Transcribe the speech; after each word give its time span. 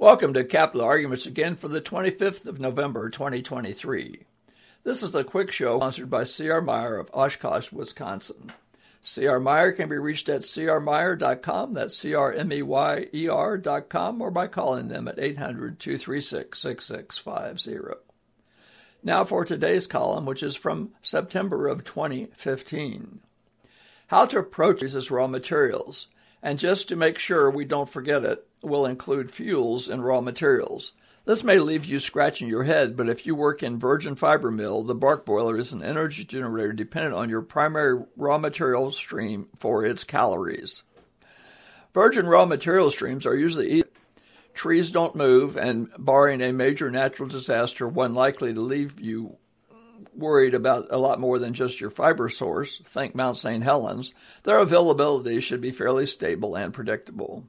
Welcome 0.00 0.32
to 0.32 0.42
Capital 0.44 0.86
Arguments 0.86 1.26
again 1.26 1.56
for 1.56 1.68
the 1.68 1.82
25th 1.82 2.46
of 2.46 2.58
November 2.58 3.10
2023. 3.10 4.20
This 4.82 5.02
is 5.02 5.14
a 5.14 5.22
quick 5.22 5.52
show 5.52 5.76
sponsored 5.76 6.08
by 6.08 6.24
C.R. 6.24 6.62
Meyer 6.62 6.96
of 6.96 7.10
Oshkosh, 7.12 7.70
Wisconsin. 7.70 8.50
C.R. 9.02 9.38
Meyer 9.38 9.72
can 9.72 9.90
be 9.90 9.98
reached 9.98 10.30
at 10.30 10.40
crmeyer.com, 10.40 11.74
that's 11.74 11.98
C-R-M-E-Y-E-R.com, 11.98 14.22
or 14.22 14.30
by 14.30 14.46
calling 14.46 14.88
them 14.88 15.06
at 15.06 15.18
800-236-6650. 15.18 17.94
Now 19.02 19.24
for 19.24 19.44
today's 19.44 19.86
column, 19.86 20.24
which 20.24 20.42
is 20.42 20.56
from 20.56 20.92
September 21.02 21.68
of 21.68 21.84
2015. 21.84 23.20
How 24.06 24.24
to 24.24 24.38
approach 24.38 24.80
these 24.80 25.10
raw 25.10 25.26
materials. 25.26 26.06
And 26.42 26.58
just 26.58 26.88
to 26.88 26.96
make 26.96 27.18
sure 27.18 27.50
we 27.50 27.64
don't 27.64 27.88
forget 27.88 28.24
it, 28.24 28.46
we'll 28.62 28.86
include 28.86 29.30
fuels 29.30 29.88
and 29.88 30.04
raw 30.04 30.20
materials. 30.20 30.92
This 31.26 31.44
may 31.44 31.58
leave 31.58 31.84
you 31.84 32.00
scratching 32.00 32.48
your 32.48 32.64
head, 32.64 32.96
but 32.96 33.08
if 33.08 33.26
you 33.26 33.34
work 33.34 33.62
in 33.62 33.78
virgin 33.78 34.16
fiber 34.16 34.50
mill, 34.50 34.82
the 34.82 34.94
bark 34.94 35.26
boiler 35.26 35.58
is 35.58 35.72
an 35.72 35.82
energy 35.82 36.24
generator 36.24 36.72
dependent 36.72 37.14
on 37.14 37.28
your 37.28 37.42
primary 37.42 38.04
raw 38.16 38.38
material 38.38 38.90
stream 38.90 39.48
for 39.54 39.84
its 39.84 40.02
calories. 40.02 40.82
Virgin 41.92 42.26
raw 42.26 42.46
material 42.46 42.90
streams 42.90 43.26
are 43.26 43.36
usually. 43.36 43.84
Trees 44.54 44.90
don't 44.90 45.14
move, 45.14 45.56
and 45.56 45.88
barring 45.98 46.40
a 46.40 46.52
major 46.52 46.90
natural 46.90 47.28
disaster, 47.28 47.86
one 47.86 48.14
likely 48.14 48.52
to 48.52 48.60
leave 48.60 48.98
you 48.98 49.36
worried 50.14 50.54
about 50.54 50.88
a 50.90 50.98
lot 50.98 51.20
more 51.20 51.38
than 51.38 51.54
just 51.54 51.80
your 51.80 51.90
fiber 51.90 52.28
source, 52.28 52.80
think 52.84 53.14
Mount 53.14 53.38
St. 53.38 53.62
Helens, 53.62 54.14
their 54.44 54.58
availability 54.58 55.40
should 55.40 55.60
be 55.60 55.70
fairly 55.70 56.06
stable 56.06 56.56
and 56.56 56.72
predictable. 56.72 57.44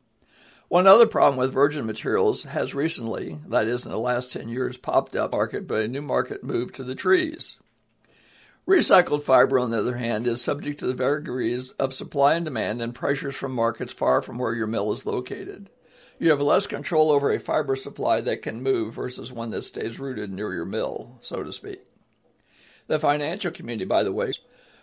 One 0.67 0.87
other 0.87 1.05
problem 1.05 1.37
with 1.37 1.51
virgin 1.51 1.85
materials 1.85 2.43
has 2.43 2.73
recently, 2.73 3.39
that 3.47 3.67
is 3.67 3.85
in 3.85 3.91
the 3.91 3.99
last 3.99 4.31
10 4.31 4.47
years, 4.47 4.77
popped 4.77 5.15
up 5.17 5.33
market, 5.33 5.67
but 5.67 5.81
a 5.81 5.87
new 5.87 6.01
market 6.01 6.43
moved 6.43 6.75
to 6.75 6.83
the 6.83 6.95
trees. 6.95 7.57
Recycled 8.67 9.23
fiber, 9.23 9.59
on 9.59 9.71
the 9.71 9.79
other 9.79 9.97
hand, 9.97 10.27
is 10.27 10.41
subject 10.41 10.79
to 10.79 10.87
the 10.87 10.93
vagaries 10.93 11.71
of 11.71 11.93
supply 11.93 12.35
and 12.35 12.45
demand 12.45 12.81
and 12.81 12.95
pressures 12.95 13.35
from 13.35 13.51
markets 13.51 13.91
far 13.91 14.21
from 14.21 14.37
where 14.37 14.53
your 14.53 14.67
mill 14.67 14.93
is 14.93 15.05
located. 15.05 15.69
You 16.19 16.29
have 16.29 16.39
less 16.39 16.67
control 16.67 17.11
over 17.11 17.31
a 17.31 17.39
fiber 17.39 17.75
supply 17.75 18.21
that 18.21 18.43
can 18.43 18.63
move 18.63 18.93
versus 18.93 19.33
one 19.33 19.49
that 19.49 19.63
stays 19.63 19.99
rooted 19.99 20.31
near 20.31 20.53
your 20.53 20.63
mill, 20.63 21.17
so 21.19 21.43
to 21.43 21.51
speak. 21.51 21.81
The 22.91 22.99
financial 22.99 23.51
community, 23.51 23.85
by 23.85 24.03
the 24.03 24.11
way, 24.11 24.33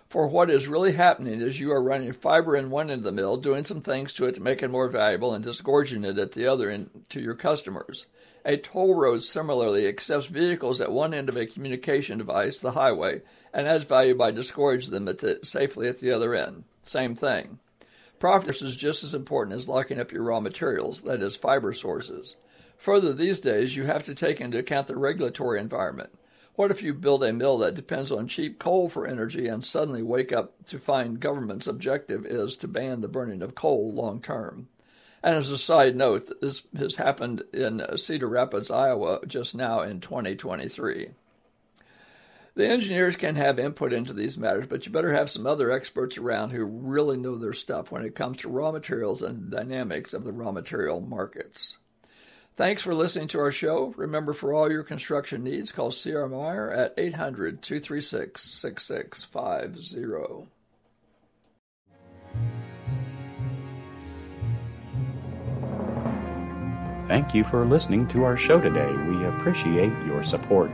for 0.08 0.28
what 0.28 0.48
is 0.48 0.66
really 0.66 0.92
happening 0.92 1.42
is 1.42 1.60
you 1.60 1.72
are 1.72 1.82
running 1.82 2.14
fiber 2.14 2.56
in 2.56 2.70
one 2.70 2.88
end 2.88 3.00
of 3.00 3.04
the 3.04 3.12
mill, 3.12 3.36
doing 3.36 3.64
some 3.64 3.82
things 3.82 4.14
to 4.14 4.24
it 4.24 4.36
to 4.36 4.42
make 4.42 4.62
it 4.62 4.70
more 4.70 4.88
valuable, 4.88 5.34
and 5.34 5.44
disgorging 5.44 6.04
it 6.04 6.18
at 6.18 6.32
the 6.32 6.46
other 6.46 6.70
end 6.70 7.04
to 7.10 7.20
your 7.20 7.34
customers. 7.34 8.06
A 8.46 8.56
toll 8.56 8.94
road 8.94 9.24
similarly 9.24 9.86
accepts 9.86 10.24
vehicles 10.24 10.80
at 10.80 10.90
one 10.90 11.12
end 11.12 11.28
of 11.28 11.36
a 11.36 11.44
communication 11.44 12.16
device, 12.16 12.58
the 12.58 12.70
highway, 12.70 13.20
and 13.52 13.68
adds 13.68 13.84
value 13.84 14.14
by 14.14 14.30
disgorging 14.30 14.90
them 14.90 15.06
at 15.06 15.18
the, 15.18 15.40
safely 15.42 15.86
at 15.86 16.00
the 16.00 16.10
other 16.10 16.34
end. 16.34 16.64
Same 16.80 17.14
thing. 17.14 17.58
Profit 18.18 18.62
is 18.62 18.74
just 18.74 19.04
as 19.04 19.12
important 19.12 19.54
as 19.54 19.68
locking 19.68 20.00
up 20.00 20.12
your 20.12 20.22
raw 20.22 20.40
materials, 20.40 21.02
that 21.02 21.20
is, 21.20 21.36
fiber 21.36 21.74
sources. 21.74 22.36
Further, 22.78 23.12
these 23.12 23.38
days, 23.38 23.76
you 23.76 23.84
have 23.84 24.04
to 24.04 24.14
take 24.14 24.40
into 24.40 24.58
account 24.58 24.86
the 24.86 24.96
regulatory 24.96 25.60
environment. 25.60 26.08
What 26.58 26.72
if 26.72 26.82
you 26.82 26.92
build 26.92 27.22
a 27.22 27.32
mill 27.32 27.58
that 27.58 27.76
depends 27.76 28.10
on 28.10 28.26
cheap 28.26 28.58
coal 28.58 28.88
for 28.88 29.06
energy 29.06 29.46
and 29.46 29.64
suddenly 29.64 30.02
wake 30.02 30.32
up 30.32 30.64
to 30.64 30.80
find 30.80 31.20
government's 31.20 31.68
objective 31.68 32.26
is 32.26 32.56
to 32.56 32.66
ban 32.66 33.00
the 33.00 33.06
burning 33.06 33.42
of 33.42 33.54
coal 33.54 33.92
long 33.92 34.20
term? 34.20 34.66
And 35.22 35.36
as 35.36 35.50
a 35.50 35.56
side 35.56 35.94
note, 35.94 36.28
this 36.40 36.66
has 36.76 36.96
happened 36.96 37.44
in 37.52 37.86
Cedar 37.96 38.28
Rapids, 38.28 38.72
Iowa, 38.72 39.20
just 39.24 39.54
now 39.54 39.82
in 39.82 40.00
2023. 40.00 41.10
The 42.56 42.66
engineers 42.66 43.14
can 43.14 43.36
have 43.36 43.60
input 43.60 43.92
into 43.92 44.12
these 44.12 44.36
matters, 44.36 44.66
but 44.66 44.84
you 44.84 44.90
better 44.90 45.12
have 45.12 45.30
some 45.30 45.46
other 45.46 45.70
experts 45.70 46.18
around 46.18 46.50
who 46.50 46.64
really 46.64 47.18
know 47.18 47.36
their 47.36 47.52
stuff 47.52 47.92
when 47.92 48.04
it 48.04 48.16
comes 48.16 48.38
to 48.38 48.48
raw 48.48 48.72
materials 48.72 49.22
and 49.22 49.48
dynamics 49.48 50.12
of 50.12 50.24
the 50.24 50.32
raw 50.32 50.50
material 50.50 51.00
markets. 51.00 51.76
Thanks 52.58 52.82
for 52.82 52.92
listening 52.92 53.28
to 53.28 53.38
our 53.38 53.52
show. 53.52 53.94
Remember, 53.96 54.32
for 54.32 54.52
all 54.52 54.68
your 54.68 54.82
construction 54.82 55.44
needs, 55.44 55.70
call 55.70 55.92
C.R. 55.92 56.26
Meyer 56.26 56.72
at 56.72 56.92
800 56.98 57.62
236 57.62 58.42
6650. 58.42 60.48
Thank 67.06 67.32
you 67.32 67.44
for 67.44 67.64
listening 67.64 68.08
to 68.08 68.24
our 68.24 68.36
show 68.36 68.60
today. 68.60 68.92
We 68.92 69.24
appreciate 69.26 69.92
your 70.04 70.24
support. 70.24 70.72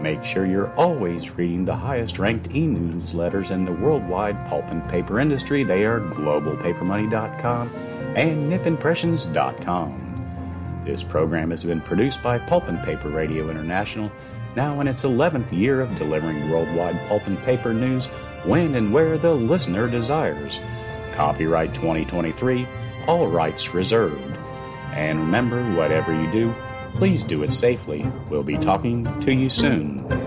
Make 0.00 0.24
sure 0.24 0.46
you're 0.46 0.74
always 0.76 1.32
reading 1.32 1.66
the 1.66 1.76
highest 1.76 2.18
ranked 2.18 2.48
e 2.54 2.66
newsletters 2.66 3.50
in 3.50 3.66
the 3.66 3.72
worldwide 3.72 4.46
pulp 4.46 4.64
and 4.68 4.88
paper 4.88 5.20
industry. 5.20 5.64
They 5.64 5.84
are 5.84 6.00
globalpapermoney.com 6.00 7.68
and 8.16 8.50
nipimpressions.com. 8.50 10.06
This 10.86 11.02
program 11.02 11.50
has 11.50 11.64
been 11.64 11.80
produced 11.80 12.22
by 12.22 12.38
Pulp 12.38 12.68
and 12.68 12.80
Paper 12.84 13.08
Radio 13.08 13.50
International, 13.50 14.10
now 14.54 14.80
in 14.80 14.86
its 14.86 15.02
11th 15.02 15.50
year 15.50 15.80
of 15.80 15.96
delivering 15.96 16.48
worldwide 16.48 16.96
pulp 17.08 17.26
and 17.26 17.36
paper 17.42 17.74
news 17.74 18.06
when 18.44 18.76
and 18.76 18.92
where 18.92 19.18
the 19.18 19.34
listener 19.34 19.88
desires. 19.88 20.60
Copyright 21.12 21.74
2023, 21.74 22.68
all 23.08 23.26
rights 23.26 23.74
reserved. 23.74 24.38
And 24.92 25.18
remember, 25.18 25.60
whatever 25.74 26.14
you 26.14 26.30
do, 26.30 26.54
please 26.94 27.24
do 27.24 27.42
it 27.42 27.52
safely. 27.52 28.06
We'll 28.30 28.44
be 28.44 28.56
talking 28.56 29.04
to 29.20 29.34
you 29.34 29.50
soon. 29.50 30.25